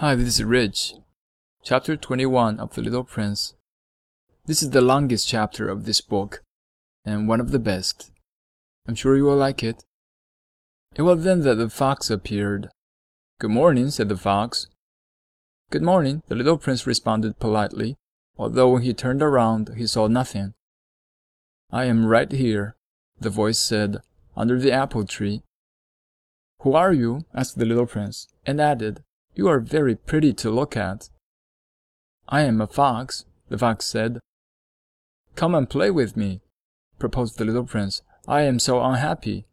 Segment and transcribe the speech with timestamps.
[0.00, 0.94] Hi, this is Rich.
[1.64, 3.54] Chapter 21 of The Little Prince.
[4.46, 6.44] This is the longest chapter of this book,
[7.04, 8.12] and one of the best.
[8.86, 9.78] I'm sure you will like it.
[10.94, 12.68] Eh, it was then that the fox appeared.
[13.40, 14.68] Good morning, said the fox.
[15.72, 17.96] Good morning, the little prince responded politely,
[18.36, 20.54] although when he turned around he saw nothing.
[21.72, 22.76] I am right here,
[23.18, 23.96] the voice said,
[24.36, 25.42] under the apple tree.
[26.60, 27.24] Who are you?
[27.34, 29.02] asked the little prince, and added,
[29.38, 31.10] you are very pretty to look at.
[32.28, 34.18] I am a fox, the fox said.
[35.36, 36.40] Come and play with me,
[36.98, 38.02] proposed the little prince.
[38.26, 39.46] I am so unhappy.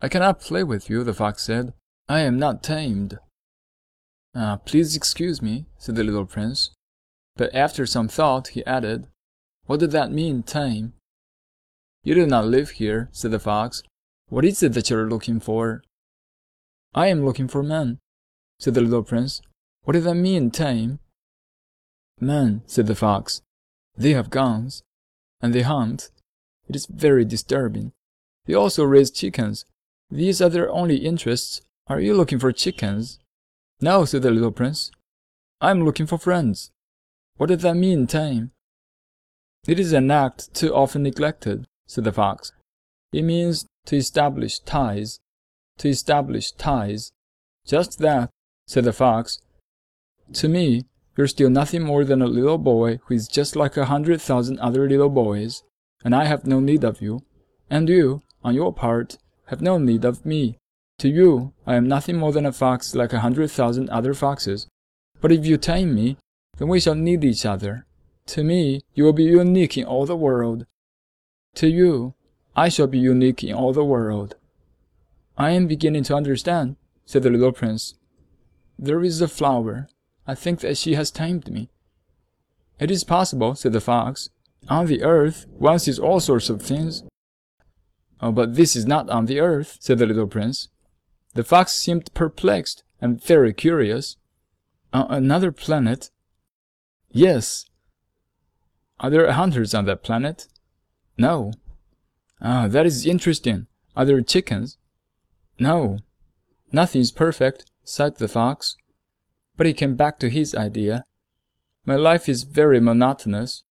[0.00, 1.72] I cannot play with you, the fox said.
[2.08, 3.20] I am not tamed.
[4.34, 6.70] Ah, please excuse me, said the little prince.
[7.36, 9.06] But after some thought, he added,
[9.66, 10.94] What did that mean, tame?
[12.02, 13.84] You do not live here, said the fox.
[14.30, 15.84] What is it that you are looking for?
[16.92, 17.98] I am looking for men,
[18.58, 19.40] said the little prince.
[19.82, 20.98] What does that mean, tame?
[22.20, 23.42] Man, said the fox.
[23.96, 24.82] They have guns,
[25.40, 26.10] and they hunt.
[26.68, 27.92] It is very disturbing.
[28.46, 29.64] They also raise chickens.
[30.10, 31.62] These are their only interests.
[31.86, 33.18] Are you looking for chickens?
[33.80, 34.90] No, said the little prince.
[35.60, 36.70] I am looking for friends.
[37.36, 38.52] What does that mean, tame?
[39.66, 42.52] It is an act too often neglected, said the fox.
[43.12, 45.20] It means to establish ties.
[45.78, 47.12] To establish ties.
[47.66, 48.30] Just that,
[48.66, 49.40] said the fox.
[50.34, 50.84] To me,
[51.16, 54.58] you're still nothing more than a little boy who is just like a hundred thousand
[54.58, 55.62] other little boys,
[56.04, 57.22] and I have no need of you,
[57.70, 60.58] and you, on your part, have no need of me.
[60.98, 64.66] To you, I am nothing more than a fox like a hundred thousand other foxes.
[65.20, 66.16] But if you tame me,
[66.56, 67.86] then we shall need each other.
[68.26, 70.66] To me, you will be unique in all the world.
[71.56, 72.14] To you,
[72.56, 74.36] I shall be unique in all the world.
[75.36, 77.94] I am beginning to understand, said the little prince.
[78.78, 79.88] There is a flower.
[80.26, 81.70] I think that she has tamed me.
[82.78, 84.30] It is possible, said the fox.
[84.68, 87.04] On the earth, one sees all sorts of things.
[88.20, 90.68] Oh, but this is not on the earth, said the little prince.
[91.34, 94.16] The fox seemed perplexed and very curious.
[94.92, 96.10] On another planet?
[97.10, 97.66] Yes.
[98.98, 100.48] Are there hunters on that planet?
[101.18, 101.52] No.
[102.40, 103.66] Ah, that is interesting.
[103.96, 104.78] Are there chickens?
[105.58, 105.98] No.
[106.72, 108.76] Nothing is perfect sighed the fox.
[109.56, 111.04] But he came back to his idea.
[111.84, 113.62] My life is very monotonous,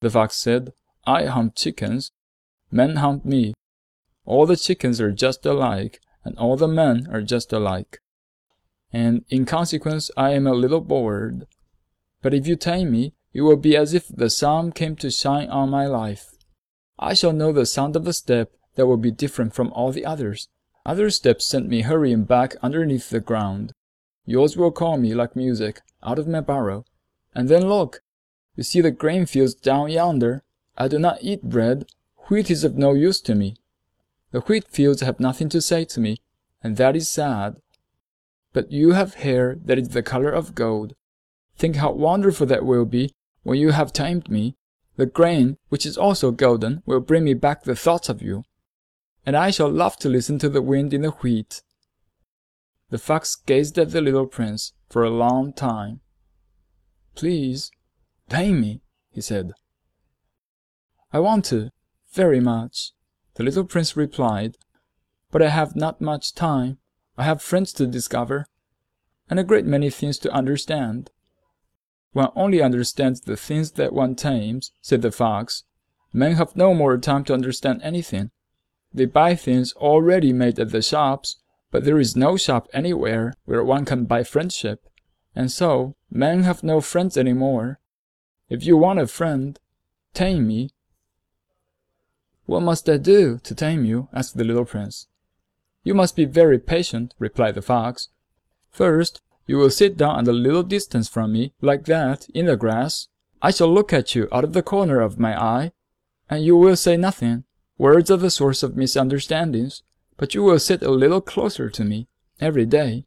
[0.00, 0.72] the fox said.
[1.06, 2.12] I hunt chickens.
[2.70, 3.54] Men hunt me.
[4.24, 7.98] All the chickens are just alike, and all the men are just alike.
[8.92, 11.46] And in consequence, I am a little bored.
[12.20, 15.48] But if you tame me, it will be as if the sun came to shine
[15.48, 16.30] on my life.
[16.98, 20.04] I shall know the sound of a step that will be different from all the
[20.04, 20.48] others.
[20.84, 23.72] Other steps sent me hurrying back underneath the ground.
[24.26, 26.84] Yours will call me like music out of my burrow.
[27.34, 28.02] And then look!
[28.56, 30.42] You see the grain fields down yonder?
[30.76, 31.86] I do not eat bread.
[32.28, 33.56] Wheat is of no use to me.
[34.32, 36.20] The wheat fields have nothing to say to me,
[36.62, 37.56] and that is sad.
[38.52, 40.94] But you have hair that is the color of gold.
[41.56, 43.14] Think how wonderful that will be
[43.44, 44.56] when you have tamed me.
[44.96, 48.44] The grain, which is also golden, will bring me back the thoughts of you
[49.24, 51.62] and I shall love to listen to the wind in the wheat.
[52.90, 56.00] The fox gazed at the little prince for a long time.
[57.14, 57.70] Please,
[58.28, 59.52] tame me, he said.
[61.12, 61.70] I want to,
[62.12, 62.92] very much,
[63.34, 64.56] the little prince replied,
[65.30, 66.78] but I have not much time.
[67.16, 68.46] I have friends to discover,
[69.28, 71.10] and a great many things to understand.
[72.12, 75.64] One only understands the things that one tames, said the fox.
[76.12, 78.30] Men have no more time to understand anything.
[78.94, 81.36] They buy things already made at the shops,
[81.70, 84.88] but there is no shop anywhere where one can buy friendship,
[85.34, 87.80] and so men have no friends any more.
[88.50, 89.58] If you want a friend,
[90.12, 90.70] tame me.
[92.44, 94.08] What must I do to tame you?
[94.12, 95.06] asked the little prince.
[95.84, 98.08] You must be very patient, replied the fox.
[98.70, 102.56] First, you will sit down at a little distance from me, like that, in the
[102.56, 103.08] grass.
[103.40, 105.72] I shall look at you out of the corner of my eye,
[106.28, 107.44] and you will say nothing.
[107.82, 109.82] Words are the source of misunderstandings,
[110.16, 112.06] but you will sit a little closer to me
[112.40, 113.06] every day.